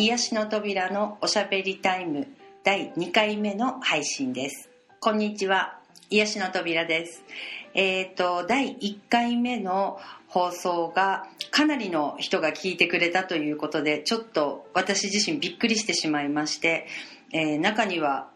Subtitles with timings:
[0.00, 2.28] 癒しの扉のおしゃべりタイム
[2.62, 4.70] 第2回目の配信です。
[5.00, 5.80] こんにちは。
[6.08, 7.24] 癒しの扉です。
[7.74, 9.98] えっ、と第1回目の
[10.28, 16.86] 放送がかなりの人が聞いてくれたということでちょっと私自身びっくりしてしまいまして、
[17.32, 18.28] えー中には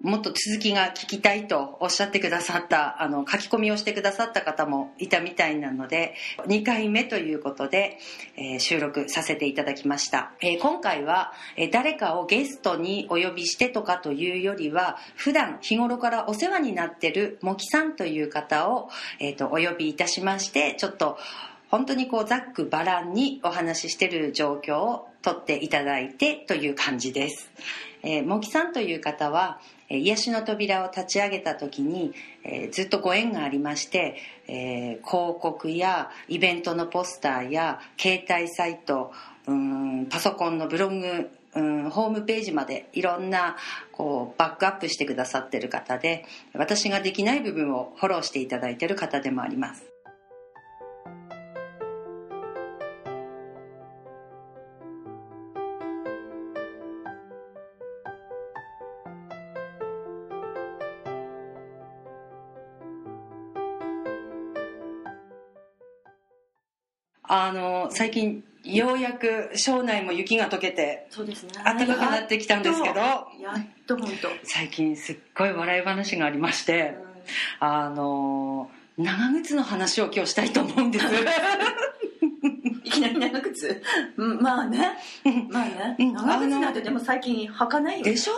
[0.00, 6.14] もっと続きが聞きたいとおっしゃってくださったあの書き込みをしてくださった方もいたみたいなので
[6.46, 7.98] 2回目ということで、
[8.36, 18.90] えー収録させていただきました、えー今回は、えー誰かをゲストにお呼びしてとかというよりは普段日頃からお世話になってる茂木さんという方を、
[19.20, 21.18] えーとお呼びいたしましてちょっと
[21.74, 27.50] 本当にこうざっくばらんにお話ししてる状況を撮っていただいてという感じです。
[28.04, 29.58] えー、茂木さんという方は、
[29.88, 34.14] え癒しの扉を立ち上げた時に、えーずっとご縁がありまして、
[34.46, 39.10] えー広告やイベントのポスターや携帯サイト
[39.48, 43.56] うーんパソコンのブログうんホームページまでいろんな
[43.90, 49.93] こうバックアップしてくださってる方で私ができない部分をフォローしていただいてる方でもあります
[67.26, 71.50] あの最近ようやく庄内も雪が溶けてそうですね。
[71.64, 73.24] 暖かくなってきたんですけどや
[73.58, 74.28] っと本当。
[74.44, 76.94] 最近すっごい笑い話がありまして
[77.60, 81.06] あの長靴の話を今日したいと思うんです。
[82.84, 83.82] いきなり長靴？
[84.16, 84.92] うんまあね。
[85.50, 85.96] まあね。
[85.98, 88.04] うん長靴なんてでも最近履かないよ。
[88.04, 88.32] でしょ？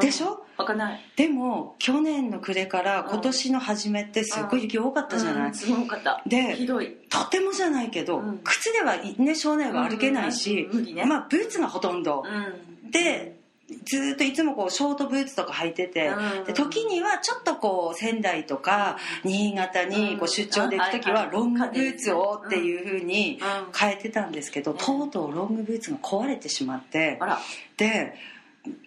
[0.00, 1.00] でしょ、履かない。
[1.16, 6.22] でも去年の暮れから今年の初めってすっごい雪多かったじゃない、うんすごかった。
[6.26, 6.96] でひどい。
[7.08, 8.40] とてもじゃないけど、うん。
[8.44, 11.04] 靴ではね庄内は歩けないし、うんうん無理ね。
[11.04, 12.90] まあブーツがほとんど、うん。
[12.90, 13.40] で
[13.86, 16.44] ずーっといつもこうショートブーツとか履いてて、うん。
[16.44, 23.72] で時にはちょっとこう仙台とか新潟にこう出張で行く時はうんロングブーツをっていう風にうん。
[23.72, 24.78] 変えてたんですけど、うん。
[24.78, 27.38] とうとうロングブーツが壊れてしまってあら。
[27.76, 28.14] で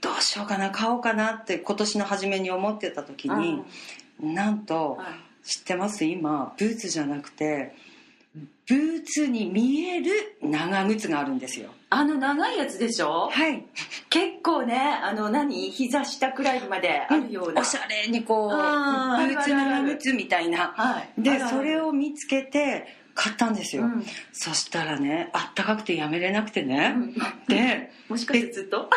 [0.01, 3.63] どうしようかな買おうかなって今年の初めに思ってた時に、
[4.21, 5.07] なんとはい。
[5.47, 6.03] 知ってます？
[6.05, 7.75] 今ブーツじゃなくて
[8.67, 11.69] ブーツに見える長靴があるんですよ。
[11.91, 13.29] あの長いやつでしょ？
[13.29, 13.63] はい。
[14.09, 15.69] 結構ねあの何？
[15.69, 17.61] 膝下くらいまであるような。
[17.61, 20.73] おしゃれにこうブあーーツ長靴みたいな。
[20.75, 21.21] はい。
[21.21, 24.05] でそれを見つけて買ったんですよ、うん。
[24.33, 27.13] そしたらねあったかくてやめれなくてね、うん。
[27.47, 28.89] で もしかしてずっと？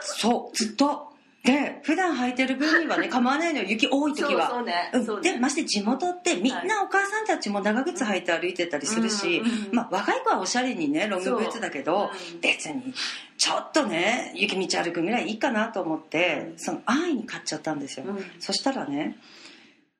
[0.00, 1.14] そうずっと。
[1.44, 3.66] で普段履いてる分にはね 構わないのよ。
[3.68, 4.62] 雪多い時は。
[4.62, 4.90] ね。
[4.92, 5.32] ね。
[5.32, 12.40] でまして地元ってみんはいなお母さんたちも長靴履いて歩いてたりするし、うんうんうんまあ、若い子はおしゃれにねロングブーツだけど、うん。
[12.40, 12.92] 別に
[13.38, 18.24] ちょっとね雪道歩くぐらいいいかなと思って、その安易に買っちゃったんですよ、うん。
[18.40, 19.16] そしたらね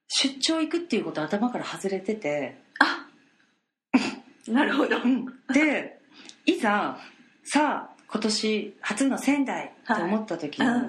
[0.09, 2.66] 出張行くっていうこと頭から外れてて、あ
[4.49, 4.97] なるほど。
[5.53, 5.99] で
[6.45, 6.99] いざ
[7.45, 10.73] さあ今年初の仙台と思った時に、うん。
[10.73, 10.89] は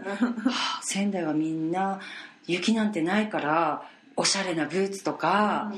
[0.49, 1.99] あ仙台はみんな
[2.45, 3.83] 雪なんてないから
[4.15, 5.71] おしゃれなブーツとか、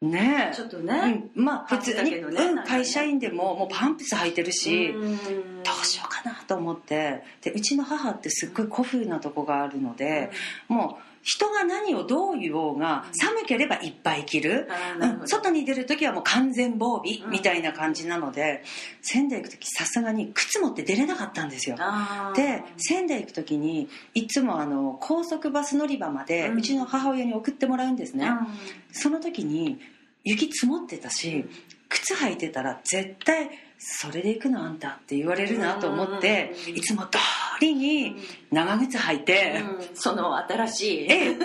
[0.00, 0.54] ねえ。
[0.54, 1.28] ちょっとね。
[1.34, 5.16] うん、まあ普通に、ねうん会社員でももうパンプス履いてるし、うん。
[5.16, 7.24] どうしようかなと思って。
[7.42, 10.30] でうちの母ってすっごい古風なとこがあるので、
[10.68, 14.66] もう人が何をどう言おうが寒ければいっぱい着る、
[14.98, 18.62] うん、外に出る時はもう完全防備うんみたいな感じなので、
[19.02, 21.76] 仙台行く時さすがに靴持って出れなかったんですよ。
[22.34, 28.46] で仙台行く時にいつもあの高速バス乗り場までうちの母親に送ってもらうんですね、うん。
[28.92, 29.78] その時に
[30.24, 31.44] 雪積もってたし
[31.90, 37.18] 靴履いてたら絶対それで行くのあんたって言われるなと思ってうんいつも通
[37.60, 38.16] りに
[38.50, 39.96] 長靴履いて、うん。
[39.96, 41.12] その新しい。
[41.12, 41.36] ええ。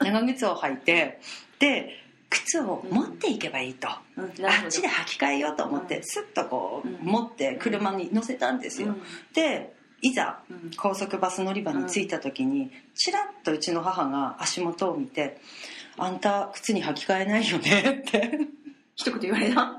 [0.00, 1.20] 長靴を履いて
[1.58, 1.90] で
[2.30, 4.24] 靴を持っていけばいいと、うん。
[4.24, 4.32] あっ
[4.68, 6.02] ちで履き替えようと思って、うん。
[6.04, 6.98] スッとこう、うん。
[7.02, 9.02] 持って車に乗せたんですよ、うん。
[9.34, 10.70] でいざうん。
[10.76, 15.40] 高速バス乗り場に着いた時にちらっとうちの母が足元を見て
[15.98, 18.38] 「あんた靴に履き替えないよね」って。
[18.98, 19.76] 一言言われた？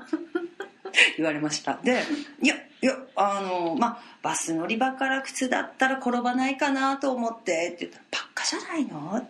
[1.16, 1.78] 言われました。
[1.82, 2.02] で
[2.42, 9.28] 「いやいやあのまあバス乗り場から靴だったら転ばないかなと思って」って言ったら「バカじゃないの?」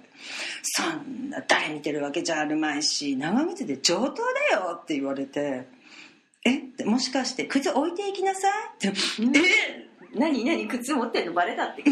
[0.63, 5.67] そんな誰見てるわけじゃあるまいし長靴で上等だよ」って言われて
[6.45, 6.57] 「え？
[6.57, 8.49] ってもしかして靴置いていきなさ
[8.83, 8.93] い?」って
[9.39, 9.89] 「え？
[10.15, 10.67] 何何？
[10.69, 11.33] 靴持ってんの？
[11.35, 11.91] バレたってこ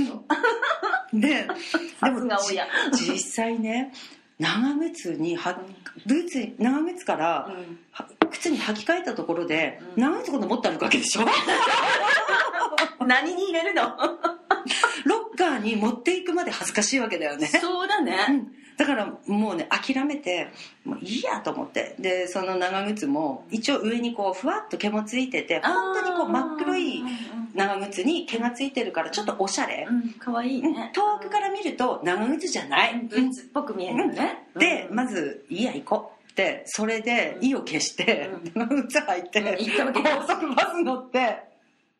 [1.12, 1.19] と？
[1.19, 1.47] で
[2.01, 2.67] さすが親。
[2.93, 3.93] 実際ね
[4.39, 5.59] 長靴には
[6.07, 7.79] ブーツ長靴から、うん。
[7.91, 10.02] は靴に履き替えたところで、うん。
[10.02, 11.23] 長靴今度持って歩くわけでしょ。
[13.06, 13.82] 何に入れるの？
[15.05, 17.46] ロッカーに持っていくまで恥ずかしいわけだよね。
[17.46, 18.52] そうだね、うん。
[18.76, 20.49] だからもうね諦めて
[20.84, 21.94] もういいやと思って。
[21.99, 27.05] でその長靴も一応上にこうふわっと毛もついてて本当にこう真っ黒い
[27.55, 34.96] 長靴に毛がついてるからちょっとおしゃれ、うんかわいいね遠くから見ると長靴じゃない、ブーツっぽく見えるよね、でうん。
[34.96, 39.47] まず「いいや行こう」ってそれで意を消してう長靴履いてうん。
[39.67, 40.17] 行ったわけだ。
[40.19, 41.47] 高速バス乗って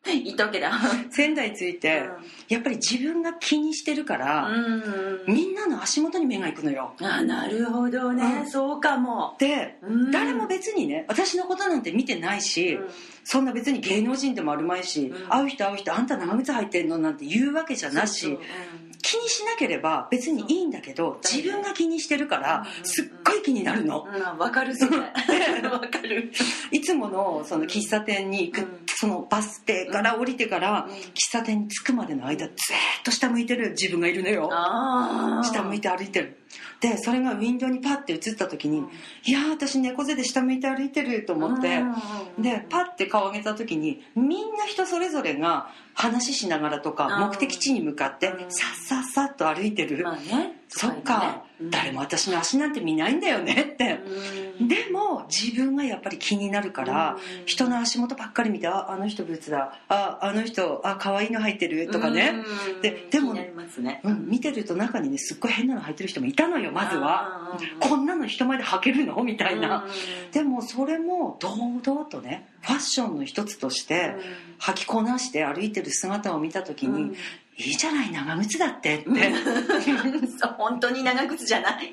[0.09, 0.71] いったわけだ。
[1.11, 2.07] 仙台着いて
[2.47, 5.23] やっぱり自分が気にしてるから、うん。
[5.27, 6.93] みんなの足元に目が行くのよ。
[7.01, 8.49] あなるほどね、うん。
[8.49, 10.11] そうかも、でうん。
[10.11, 12.89] 誰も別にね私のことなんて見てないし、うん。
[13.25, 15.29] そんな別に芸能人でもあるまいし、うん。
[15.29, 18.43] 会う人会う人あんた長靴履いてんのなんて言うわけじゃなしそうそう
[19.01, 24.07] 気にしなければ別にいいんだけど自分が気にしてるからうんすっごい気になるの。
[24.37, 24.97] わかるそれ
[25.69, 26.31] わかる。
[26.71, 28.83] いつものその喫茶店に行く、うん。
[28.99, 30.91] そのバス停から降りてからうん。
[30.91, 32.57] 喫茶店に着くまでの間ずーっ
[33.03, 34.49] と下向いてる自分がいるのよ。
[35.43, 36.37] 下向いて歩いてる
[36.79, 38.83] でそれがウィンドウにパッて映った時に、
[39.25, 41.81] いやー私猫背で下向いて歩いてると思って、
[42.39, 53.99] でパッて顔上げた時にみんな人それぞれが話しながらとか目的地に向かってうんさっさっさっと歩いてる、まあねそっか、誰も私の足なんて見ないんだよねって、
[54.59, 57.45] でも自分がやっぱり気になるから、うん。
[57.45, 59.79] 人の足元ばっかり見てああの人ブーツだ。
[59.87, 61.89] ああの人あ可愛いの入ってる？
[61.89, 62.33] とかね、
[62.81, 63.53] ででもね。
[64.03, 67.57] うん、見てると中にねすっごい変なの履いてる人もいたのよまずは。
[67.79, 69.23] こんなの人前で履けるの？
[69.23, 69.85] みたいな、
[70.31, 74.15] でもそれも堂々とねファッションの一つとして
[74.59, 77.15] 履きこなして歩いてる姿を見た時に、
[77.59, 78.97] いいじゃない長靴だって。
[78.97, 79.09] って、
[80.57, 81.91] 本当に長靴じゃない。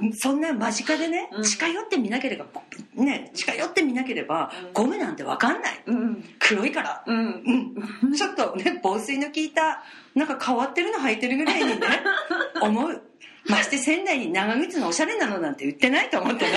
[0.00, 0.12] うん。
[0.12, 1.42] そんな間近でねうん。
[1.42, 2.46] 近寄ってみなければ
[2.94, 4.72] ね近寄ってみなければうん。
[4.72, 5.82] ゴムなんて分かんない。
[5.86, 6.24] うん。
[6.38, 7.02] 黒いから。
[7.06, 7.74] うん。
[8.04, 9.82] うん、ちょっとね防水の効いた
[10.14, 11.80] なんか変わってるの履いてるぐらいにね
[12.62, 13.02] 思う。
[13.46, 16.52] まして仙台に長靴のおしゃれなのなんて売ってないと思ってね。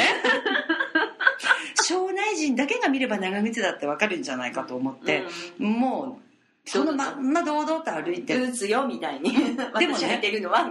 [1.83, 5.23] 庄内人だけが見れば長靴だってわかるんじゃないかと思って、
[5.57, 6.26] もう
[6.67, 9.31] そのまんま堂々と歩いブてーツよみたいに。
[9.79, 10.69] でもねてるのは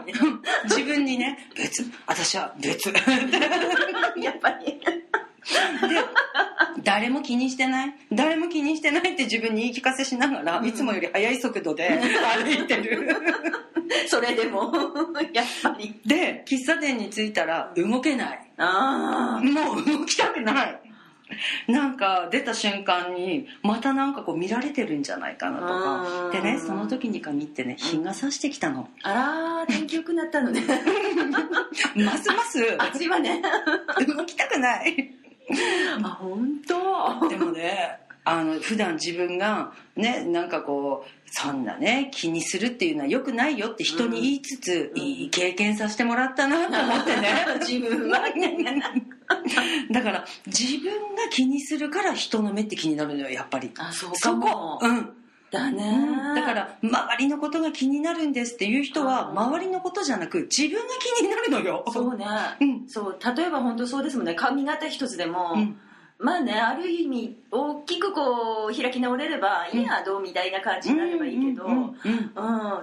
[0.64, 1.84] 自分にね別。
[2.06, 2.92] 私は別。
[2.92, 3.00] で
[4.22, 4.78] やっぱり。
[6.84, 7.94] 誰も気にしてない。
[8.12, 10.66] 誰も気にしてないって自分に言い聞かせしながら、うん。
[10.66, 13.16] いつもより速い速度で歩いてる。
[14.06, 14.72] それでも。
[15.32, 15.98] やっぱり。
[16.04, 18.40] で喫茶店に着いたら動けない。
[18.58, 20.85] あもう動きたくない
[21.66, 28.88] なんか出た瞬間にまたなんかこう見られてるんじゃないかなとうんかでねその時に限ってね日が差してきたの。
[29.02, 30.62] あらー天気良くなったのね。
[31.96, 32.76] ますます。
[32.78, 33.42] 暑いわね。
[34.06, 35.14] 動きたくない。
[36.02, 37.28] あ本当。
[37.28, 45.00] でもねあの普段自分がねなんかこうそんなね気にするっていうのはよくないよって人に言いつつ、うん。
[45.00, 47.46] いい経験させてもらったなと思ってね。
[47.64, 48.28] 自分は。
[48.30, 48.56] ね
[49.92, 53.70] だから自分が気にするから人の目って気になるのよやっぱり。
[53.78, 54.78] あそうかそもこ。
[54.82, 55.12] うん。
[55.52, 56.34] だね、うん。
[56.34, 61.84] だから周りのことが気になるんですっていう人はうん周りのことじゃなく自分が気になるのよ。
[61.92, 62.26] そうね、
[62.60, 62.88] うん。
[62.88, 63.18] そう。
[63.36, 64.34] 例えば本当そうですもんね。
[64.34, 65.80] 髪型一つでも、うん
[66.18, 71.96] まあねある意味大きくこう開き直れれば、いいやどうみたいな感じになればいいけど、うん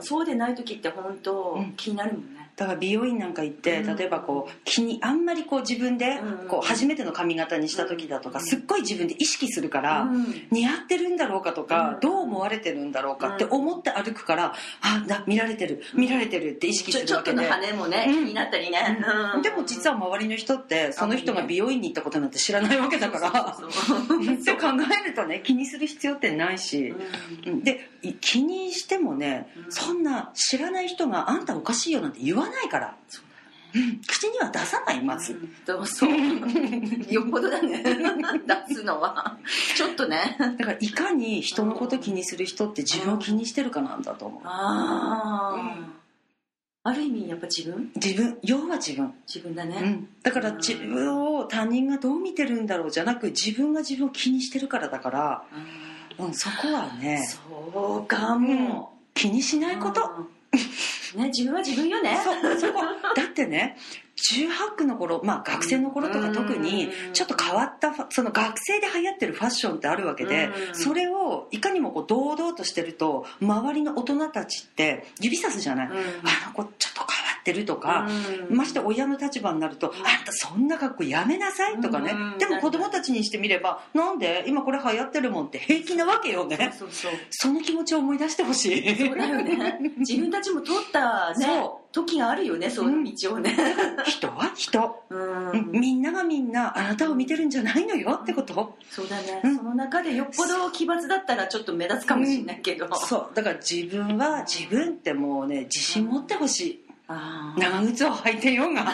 [0.01, 1.73] そうでない時って本当、うん。
[1.73, 3.95] 気になるもんねだから美容院なんか行ってうん。
[3.95, 10.25] 例えばこう気にあんまりこう自分でうんこう初めての髪型にした時だとかすっごい自分で意識するからうん。
[10.51, 11.99] 似合ってるんだろうかとかうん。
[11.99, 18.13] どう思われてるんだろうかって思って歩くからあだ見られてる見られてるって意識ちょちょっとのするわけで羽もね、うん。
[18.13, 19.03] 気になったりね、
[19.35, 19.41] うん。
[19.41, 24.67] でも実は周りの人ってその人が美容院に行ったことなんて知らないわけだからって 考
[25.03, 26.93] えるとね気にする必要ってないし、
[27.45, 27.63] うん。
[27.63, 29.71] でい気にしてもね、うん。
[29.71, 33.25] そんな知らない人があんたおかしいよなんて言わないから、そう
[33.75, 34.01] うん。
[34.07, 35.87] 口には出さないまず、うん。
[35.87, 36.11] そう。
[37.11, 37.83] よっぽどだね。
[38.69, 39.37] 出すのは。
[39.75, 40.35] ちょっとね。
[40.39, 44.41] だからいかに人のこと気にする人って自分を気にしてるかなんだと思う。
[44.45, 45.93] ああ、うん。
[46.85, 47.91] ある意味やっぱ自分？
[47.95, 48.37] 自分？
[48.43, 55.43] 要は自分、自分だね、うん、だから自分を他人がどう見てるんだろうじゃなく自分が自分を気にしてるからだから、
[56.19, 60.27] うん、そこはねそうかも、気にしないこと、うん
[61.15, 62.19] ね自分は自分よね。
[62.23, 62.81] そうそこ
[63.15, 63.77] だってね
[64.15, 70.75] 18区の頃、まあ、学生の頃とか特にうんちょっと変わったその学生で流行ってるファッションってあるわけでうん。
[70.75, 75.93] それをいかにもこう堂々としてると周りの大人たちって指さすじゃない、うん。
[75.95, 75.99] あ
[76.47, 78.07] の子ちょっと変わっってるとか、
[78.49, 78.57] うん。
[78.57, 79.91] まして親の立場になると、ん。
[79.91, 82.37] あんたそんな格好やめなさいとかね、うん。
[82.39, 84.45] でも子供たちにしてみればなんで？
[84.47, 86.73] 今これ流行ってるもんって平気なわけよね。
[86.77, 88.95] そうそうその気持ちを思い出してほしい。
[88.97, 89.79] そうだよね。
[89.97, 93.55] 自分たちも通ったねそ時があるよねそういう道をね。
[94.05, 94.27] 人？
[94.27, 98.77] は人、うん、うんみんながみんなあなたを見てるんじゃないのよってこと？
[98.89, 99.57] そうだね、うん。
[99.57, 103.35] その中でよっぽど奇抜だったらちょっと目立つかもしれないけど、そう。
[103.35, 108.85] だから自分は自分ってもうね自信持ってほしい長靴を履いてようが、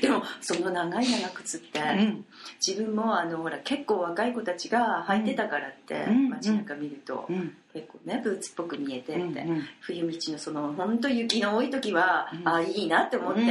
[0.00, 2.24] でもその長い長靴って、うん。
[2.64, 6.30] 自分もあのほら結構若い子たちが履いてたからって、うん。
[6.30, 7.54] 街中見ると、うん。
[7.72, 9.36] 結構ねブーツっぽく見えてって、うん。
[9.36, 9.62] うん。
[9.80, 12.48] 冬道のその本当雪の多い時は、うん。
[12.48, 13.48] あいいなって思って、うん。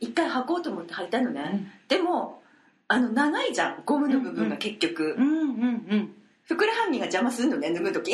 [0.00, 1.70] 一回履こうと思って履いたのね、うん。
[1.88, 2.42] でも
[2.88, 5.24] あの長いじゃんゴムの部分が結局、うん。
[5.24, 5.86] うん。
[5.90, 6.14] うん。
[6.44, 8.12] ふくらはぎが邪魔するのね脱ぐ時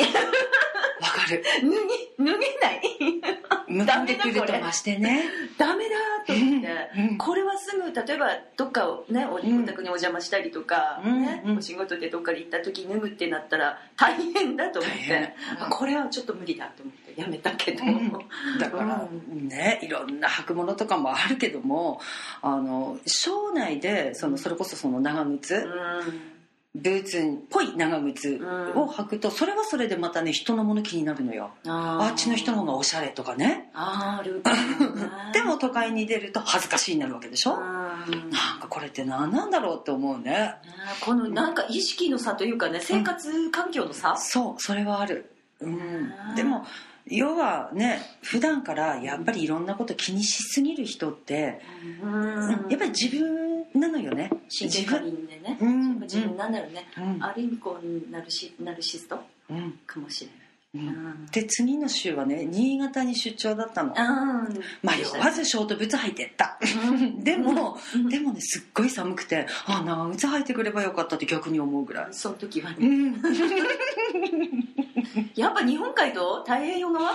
[1.35, 1.43] る
[2.17, 2.81] ぎ脱げない。
[3.67, 5.23] 向かってくるとましてね。
[5.57, 5.95] ダメだ
[6.25, 6.67] と思って、
[6.97, 11.57] うんこれはすぐ例えばどっかをねお宅にお邪魔したりとか、うんねうん。
[11.57, 15.35] お仕事でどっかで行った時脱ぐってなったら大変だと思って。
[15.69, 17.09] これはちょっと無理だと思って。
[17.19, 18.11] やめたけど、うん。
[18.59, 21.99] だからうねいろんな履くものとかもあるけども
[22.41, 25.67] あの省内でそのそれこそその長靴、
[26.75, 28.35] ブーツっぽい長靴
[28.75, 31.49] を履くとそれはそれでまたね人のもの気になるのよ。
[31.65, 33.71] ああっちの人の方がおしゃれとかね。
[33.73, 34.43] ある
[35.33, 37.55] でも都会に出ると恥ずかしいになるわけでしょ？
[37.55, 37.59] うん。
[38.29, 40.31] なんかこれって何なんだろうって思うね。
[40.31, 40.55] ね
[41.01, 45.73] このなんか意識の差というかね生活環境の差、そうそれはある、うん。
[45.73, 46.65] うん、でも
[47.09, 51.59] 要はね普段からやっぱりいろんなこと気にしすぎる人って、
[52.03, 52.67] うん。
[52.69, 54.29] やっぱり自分なのよね。
[54.57, 55.99] 神経過敏でね、うん。
[56.01, 57.23] 自分なんだろうね、うん。
[57.23, 59.79] ある意味こうナルシナルシストうん。
[59.85, 60.31] かもしれ
[60.81, 61.25] うない、ん。
[61.31, 63.89] で次の週はね新潟に出張だったの。
[63.89, 66.59] うん迷わずショートブーツ履いてった。
[67.23, 68.09] でも、うん。
[68.09, 72.77] でもねすっごい寒くてあ長靴履いてくればよかったって逆に思うぐらい、その時はね。
[72.79, 73.21] うん、
[75.35, 77.11] やっぱ日本海と太平洋側？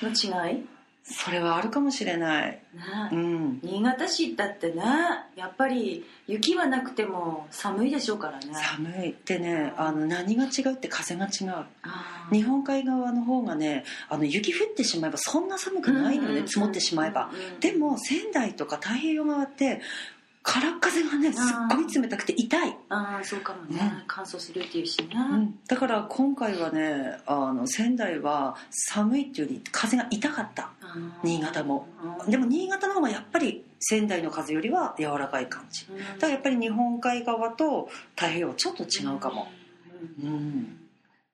[0.00, 0.64] の違い、ね、
[1.02, 2.62] それはあるかもしれない、
[3.10, 4.82] うん、新潟市だってね
[5.34, 8.46] やっぱり雪はなくても寒いでしょうからね。
[8.52, 9.16] 寒い。
[9.24, 11.64] でねあの何が違うって風が違う。
[12.30, 19.80] 日本海側の方がねあの雪降ってしまえばそんな寒くないのよね、うん積もってしまえば、うんでも仙台とか太平洋側って
[20.50, 21.42] 空っ風がねすっ
[21.76, 25.58] ごい冷たくて痛い、ああそうかもね、うん乾燥するっていうしね、うん。
[25.68, 30.70] だから今回はねあの仙台は寒いっていうより風が痛かった。
[31.22, 31.86] 新潟も。
[32.24, 32.30] うん。
[32.30, 35.86] でも新潟の方がやっぱり仙台の風よりは柔らかい感じ。
[35.90, 35.98] うん。
[35.98, 39.48] だからやっぱり日本海側と太平洋はちょっと違うかも。
[40.22, 40.28] うん。
[40.28, 40.78] うん、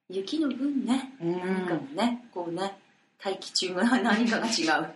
[0.09, 1.31] 雪の分ねうん。
[1.39, 2.77] 何かもねこうね
[3.17, 4.87] 大気中が何かが違う。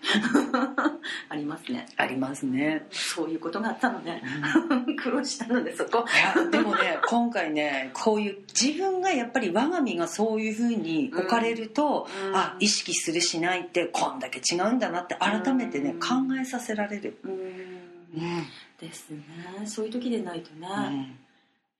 [1.29, 1.87] ありますね。
[1.97, 4.21] ありますね、そういうことがあったのね。
[4.69, 4.95] うん。
[4.95, 6.05] 苦労したのでそこ。
[6.51, 12.35] でもね今回ねこういう自分がやっぱり我が身がそういうふうに置かれると、うん。
[12.35, 15.99] あ意識するしないってこんだけ違うんだなって改めてね、うん。
[15.99, 16.07] 考
[16.39, 17.31] えさせられる、うん。
[17.31, 18.45] うん。
[18.79, 19.23] ですね。
[19.65, 21.19] そういう時でないとね、うん。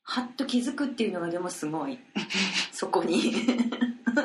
[0.04, 2.00] はっと気づくっていうのがでもすごい。
[2.72, 3.34] そこに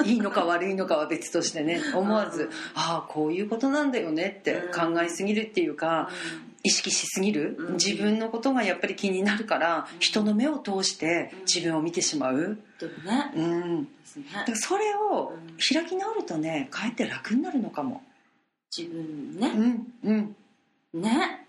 [0.04, 6.08] いいのか悪いのかは別としてね思わず、うんああこういうことなんだよねって考えすぎるっていうか、
[6.62, 7.73] 意識しすぎる、うん。
[7.75, 9.99] 自分のことがやっぱり気になるから、うん。
[10.00, 11.40] 人の目を通してうん。
[11.40, 13.88] 自分を見てしまう、うん、
[14.54, 15.56] それをうん。
[15.56, 18.02] 開き直るとねかえって楽になるのかも、
[18.76, 20.37] 自分うね、んうん、
[20.99, 21.45] ね。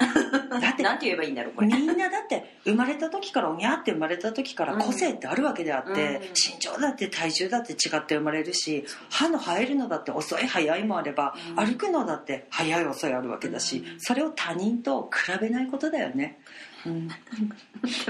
[0.62, 1.68] だってなんて言えばいいんだろうこれ。
[1.68, 6.22] みんなだって生まれた時からおにゃって生まれた時から個性ってあるわけであって、うん。
[6.30, 11.66] 身長だって体重だって違って生まれるし歯の生えるのだって遅い早いもあれば、うん。
[11.66, 14.00] 歩くのだって早い遅いあるわけだし、うん。
[14.00, 16.40] それを他人と比べないことだよね。
[16.86, 17.10] うん。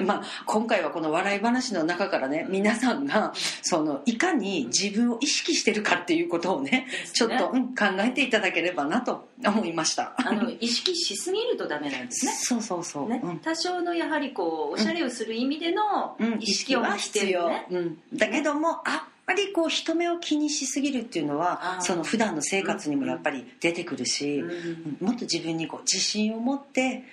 [0.05, 10.15] まあ、今回はこの笑い話の中からね皆さんがそのいかに自分を意識してるかっていうことをねちょっと、うん、考えていただければなと思いました。
[10.17, 12.31] あの意識しすぎるとダメなんですね。
[12.33, 13.19] そうそうそう、ね。
[13.23, 13.39] うん。
[13.39, 24.49] 多少のやはりこうおしゃれをする意味でのうん、意識を持ってるよね、うん、だけどもあんまりこう人目を気にしすぎるっていうのはその普段の生活にもやっぱり出てくるし、うん。
[24.49, 25.07] うん。
[25.07, 27.03] もっと自分にこう自信を持って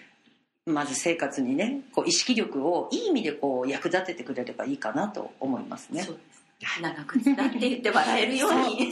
[0.66, 6.14] まず生活にねこう意識力をいい意味でこう役立ててくれればいいかなと思いますねそう。
[6.14, 6.20] で
[6.66, 8.90] す長くだって言って笑えるように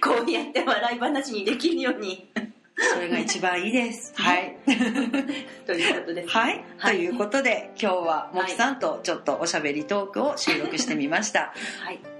[0.00, 2.30] こうやって笑い話にできるように
[2.76, 4.12] それが一番いいです。
[4.16, 4.56] はい。
[5.64, 6.64] ということです、はい。
[6.76, 11.52] はいということで、今日はもきさんとちょっとおしゃべりトークを収録してみました。
[11.80, 12.13] はい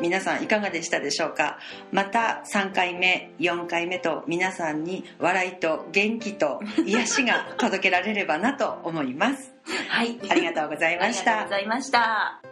[0.00, 1.58] 皆さんいかがでしたでしょうか？
[1.92, 9.54] また3回目4回目と皆さんに笑いと元気と癒しが届けられればなと思います。
[9.88, 10.18] はい。
[10.28, 11.32] ありがとうございました。
[11.32, 12.49] ありがとうございました